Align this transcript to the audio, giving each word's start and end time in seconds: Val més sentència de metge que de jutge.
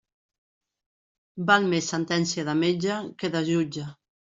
Val 1.51 1.69
més 1.75 1.93
sentència 1.95 2.49
de 2.51 2.59
metge 2.67 3.01
que 3.23 3.35
de 3.39 3.49
jutge. 3.57 3.93